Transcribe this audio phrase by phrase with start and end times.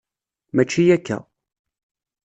[0.55, 1.17] Mačči akka.